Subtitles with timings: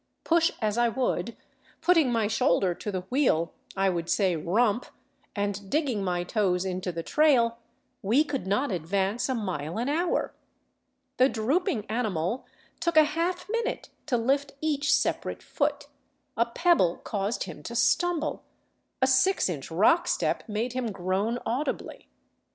[0.23, 1.37] Push as I would,
[1.79, 4.87] putting my shoulder to the wheel— I would say rump—
[5.35, 7.59] and digging my toes into the trail,
[8.01, 10.33] we could not advance a mile an hour.
[11.17, 12.45] The drooping anirnal
[12.79, 15.85] took a half minute to lift each separate foot,
[16.35, 18.41] a pebble caused him to stumble,
[19.03, 22.07] a six inch rock step made him groan audibly.